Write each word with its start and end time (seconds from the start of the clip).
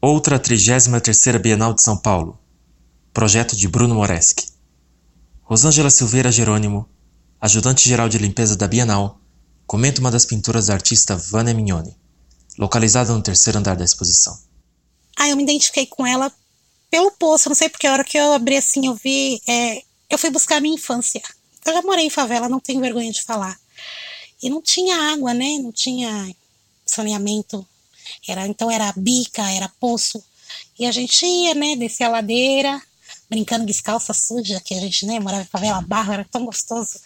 Outra 0.00 0.38
33ª 0.38 1.40
Bienal 1.40 1.74
de 1.74 1.82
São 1.82 1.96
Paulo. 1.96 2.38
Projeto 3.12 3.56
de 3.56 3.66
Bruno 3.66 3.96
Moreschi. 3.96 4.46
Rosângela 5.42 5.90
Silveira 5.90 6.30
Jerônimo, 6.30 6.88
ajudante-geral 7.40 8.08
de 8.08 8.16
limpeza 8.16 8.54
da 8.54 8.68
Bienal, 8.68 9.20
comenta 9.66 10.00
uma 10.00 10.12
das 10.12 10.24
pinturas 10.24 10.68
da 10.68 10.74
artista 10.74 11.16
Vânia 11.16 11.52
Mignoni, 11.52 11.96
localizada 12.56 13.12
no 13.12 13.20
terceiro 13.20 13.58
andar 13.58 13.74
da 13.74 13.84
exposição. 13.84 14.38
Ah, 15.16 15.28
eu 15.30 15.36
me 15.36 15.42
identifiquei 15.42 15.84
com 15.84 16.06
ela 16.06 16.32
pelo 16.88 17.10
poço, 17.10 17.48
não 17.48 17.56
sei 17.56 17.68
porque 17.68 17.88
a 17.88 17.92
hora 17.92 18.04
que 18.04 18.16
eu 18.16 18.32
abri 18.34 18.56
assim, 18.56 18.86
eu 18.86 18.94
vi. 18.94 19.42
É, 19.48 19.82
eu 20.08 20.16
fui 20.16 20.30
buscar 20.30 20.58
a 20.58 20.60
minha 20.60 20.76
infância. 20.76 21.20
Eu 21.66 21.72
já 21.72 21.82
morei 21.82 22.06
em 22.06 22.10
favela, 22.10 22.48
não 22.48 22.60
tenho 22.60 22.80
vergonha 22.80 23.10
de 23.10 23.24
falar. 23.24 23.58
E 24.40 24.48
não 24.48 24.62
tinha 24.62 25.12
água, 25.12 25.34
né? 25.34 25.58
Não 25.58 25.72
tinha 25.72 26.32
saneamento. 26.86 27.66
Era, 28.26 28.46
então 28.46 28.70
era 28.70 28.92
bica, 28.96 29.42
era 29.50 29.68
poço. 29.80 30.22
E 30.78 30.86
a 30.86 30.92
gente 30.92 31.24
ia, 31.24 31.54
né? 31.54 31.76
Descer 31.76 32.04
a 32.04 32.08
ladeira, 32.08 32.80
brincando 33.28 33.66
descalça 33.66 34.12
suja, 34.14 34.60
que 34.60 34.74
a 34.74 34.80
gente, 34.80 35.04
né? 35.06 35.20
Morava 35.20 35.42
em 35.42 35.46
favela 35.46 35.80
barro, 35.80 36.12
era 36.12 36.24
tão 36.24 36.44
gostoso. 36.44 37.00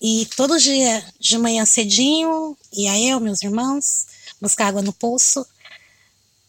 E 0.00 0.26
todo 0.36 0.58
dia, 0.58 1.04
de 1.18 1.38
manhã 1.38 1.64
cedinho, 1.64 2.56
ia 2.72 2.98
eu, 3.00 3.20
meus 3.20 3.42
irmãos, 3.42 4.06
buscar 4.40 4.68
água 4.68 4.82
no 4.82 4.92
poço. 4.92 5.46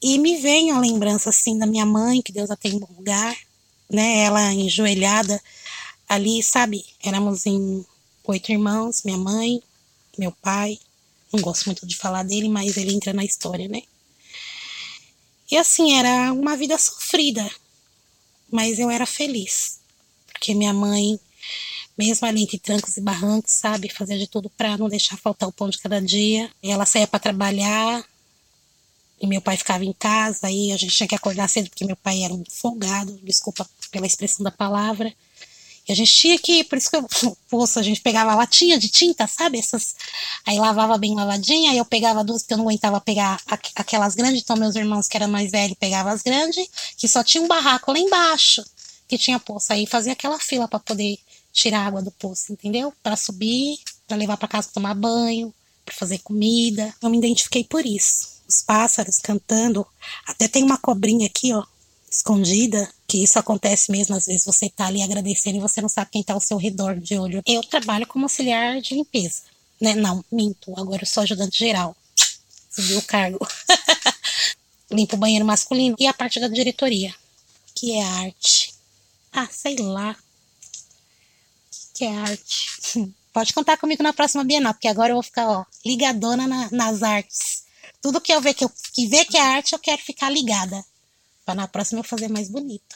E 0.02 0.20
me 0.20 0.38
vem 0.38 0.72
a 0.72 0.80
lembrança, 0.80 1.30
assim, 1.30 1.58
da 1.58 1.66
minha 1.66 1.86
mãe, 1.86 2.22
que 2.22 2.32
Deus 2.32 2.52
a 2.52 2.56
tem 2.56 2.74
em 2.74 2.80
bom 2.80 2.94
lugar, 2.98 3.36
né? 3.90 4.20
Ela 4.20 4.54
enjoelhada 4.54 5.42
ali, 6.08 6.44
sabe? 6.44 6.86
Éramos 7.04 7.46
em 7.46 7.86
oito 8.26 8.52
irmãos, 8.52 9.04
minha 9.04 9.18
mãe, 9.18 9.62
meu 10.18 10.32
pai. 10.32 10.78
Não 11.32 11.42
gosto 11.42 11.66
muito 11.66 11.86
de 11.86 11.96
falar 11.96 12.24
dele, 12.24 12.50
mas 12.50 12.78
ele 12.78 12.94
entra 12.94 13.14
na 13.14 13.24
história, 13.24 13.68
né? 13.68 13.82
E 15.52 15.58
assim, 15.58 15.98
era 15.98 16.34
uma 16.34 16.58
vida 16.58 16.78
sofrida, 16.78 17.50
mas 18.52 18.80
eu 18.80 18.90
era 18.90 19.06
feliz. 19.06 19.80
Porque 20.28 20.54
minha 20.54 20.74
mãe, 20.74 21.20
mesmo 21.98 22.28
ali 22.28 22.44
entre 22.44 22.58
trancos 22.58 22.98
e 22.98 23.02
barrancos, 23.02 23.52
sabe, 23.52 23.90
fazia 23.90 24.18
de 24.18 24.28
tudo 24.28 24.50
para 24.50 24.78
não 24.78 24.90
deixar 24.90 25.18
faltar 25.18 25.48
o 25.48 25.54
pão 25.54 25.70
de 25.70 25.78
cada 25.78 26.02
dia. 26.02 26.50
Ela 26.64 26.86
saía 26.86 27.08
para 27.08 27.20
trabalhar, 27.20 28.04
e 29.20 29.28
meu 29.28 29.42
pai 29.42 29.58
ficava 29.58 29.86
em 29.86 29.94
casa, 29.94 30.48
aí 30.48 30.72
a 30.72 30.78
gente 30.78 30.96
tinha 30.96 31.08
que 31.08 31.16
acordar 31.16 31.48
cedo 31.48 31.70
porque 31.70 31.86
meu 31.86 31.96
pai 31.96 32.24
era 32.24 32.34
um 32.34 32.44
folgado, 32.50 33.20
desculpa 33.24 33.68
pela 33.92 34.06
expressão 34.06 34.44
da 34.44 34.52
palavra. 34.52 35.14
E 35.88 35.92
a 35.92 35.96
gente 35.96 36.12
tinha 36.12 36.38
que, 36.40 36.64
por 36.64 36.78
isso 36.78 36.90
que 36.90 36.96
eu, 36.96 37.06
poço, 37.50 37.80
a 37.80 37.84
gente 37.84 38.02
pegava 38.02 38.36
latinha 38.36 38.78
de 38.78 38.90
tinta, 38.90 39.28
sabe? 39.28 39.60
Essas, 39.60 39.96
aí 40.46 40.58
lavava 40.58 40.98
bem 40.98 41.16
lavadinha, 41.16 41.72
aí 41.72 41.78
eu 41.78 41.86
pegava 41.86 42.24
duas, 42.24 42.42
porque 42.42 42.54
eu 42.54 42.58
não 42.58 42.66
aguentava 42.66 43.00
pegar 43.00 43.40
aquelas 43.76 44.16
grandes, 44.16 44.42
então 44.42 44.56
meus 44.56 44.76
irmãos 44.76 45.08
que 45.08 45.18
eram 45.18 45.28
mais 45.28 45.52
velhos 45.52 45.78
pegavam 45.80 46.12
as 46.12 46.22
grandes, 46.22 46.68
que 46.98 47.08
só 47.08 47.24
tinha 47.24 47.44
um 47.44 47.48
barraco 47.48 47.92
lá 47.92 48.00
embaixo, 48.00 48.64
que 49.08 49.18
tinha 49.18 49.40
poço. 49.40 49.72
Aí 49.72 49.86
fazia 49.86 50.14
aquela 50.14 50.40
fila 50.40 50.68
para 50.68 50.80
poder 50.80 51.18
tirar 51.54 51.86
água 51.86 52.02
do 52.02 52.12
poço, 52.12 52.52
entendeu? 52.52 52.92
Para 53.02 53.16
subir, 53.16 53.78
para 54.08 54.18
levar 54.18 54.38
para 54.38 54.48
casa 54.48 54.70
tomar 54.74 54.94
banho, 54.94 55.54
para 55.86 55.96
fazer 55.96 56.20
comida. 56.20 56.94
Eu 57.02 57.10
me 57.10 57.18
identifiquei 57.18 57.64
por 57.64 57.86
isso. 57.86 58.36
Os 58.48 58.62
pássaros 58.62 59.18
cantando, 59.20 59.86
até 60.28 60.48
tem 60.48 60.64
uma 60.64 60.78
cobrinha 60.78 61.28
aqui, 61.28 61.54
ó, 61.54 61.64
escondida, 62.16 62.90
que 63.08 63.22
isso 63.22 63.38
acontece 63.38 63.92
mesmo, 63.92 64.16
às 64.16 64.26
vezes 64.26 64.46
você 64.46 64.70
tá 64.70 64.88
ali 64.88 65.02
agradecendo 65.02 65.58
e 65.58 65.62
você 65.62 65.82
não 65.82 65.90
sabe 65.90 66.12
quem 66.12 66.24
tá 66.24 66.34
ao 66.34 66.40
seu 66.40 66.58
redor 66.58 66.96
de 66.96 67.18
olho. 67.18 67.42
Eu 67.46 67.62
trabalho 67.64 68.08
como 68.08 68.26
auxiliar 68.26 68.80
de 68.82 68.96
limpeza, 68.96 69.42
né? 69.80 69.94
Não, 69.96 70.24
minto, 70.32 70.74
agora 70.80 71.04
eu 71.04 71.08
sou 71.08 71.24
ajudante 71.24 71.60
geral. 71.60 71.96
Subiu 72.70 73.00
o 73.00 73.04
cargo. 73.04 73.48
Limpo 74.92 75.16
o 75.16 75.20
banheiro 75.20 75.46
masculino 75.46 75.96
e 76.00 76.08
a 76.08 76.14
parte 76.14 76.40
da 76.40 76.48
diretoria, 76.48 77.14
que 77.74 77.94
é 77.94 78.04
arte. 78.04 78.74
Ah, 79.32 79.48
sei 79.52 79.76
lá. 79.78 80.16
Que 81.94 82.06
é 82.06 82.16
arte? 82.16 82.66
Pode 83.34 83.54
contar 83.54 83.78
comigo 83.78 84.02
na 84.02 84.14
próxima 84.14 84.46
Bienal, 84.46 84.74
porque 84.74 84.88
agora 84.88 85.10
eu 85.10 85.16
vou 85.16 85.24
ficar, 85.24 85.50
ó, 85.50 85.66
ligadona 85.86 86.48
na, 86.48 86.70
nas 86.72 87.04
artes. 87.04 87.66
Tudo 88.02 88.22
que 88.22 88.32
eu 88.32 88.40
ver 88.40 88.54
que 88.54 88.64
eu 88.64 88.72
que 88.94 89.08
ver 89.08 89.26
que 89.26 89.36
é 89.36 89.42
arte, 89.42 89.74
eu 89.74 89.80
quero 89.80 90.02
ficar 90.02 90.30
ligada 90.30 90.86
para 91.46 91.56
na 91.56 91.68
próxima 91.68 92.00
eu 92.02 92.04
fazer 92.04 92.28
mais 92.30 92.50
bonito. 92.50 92.96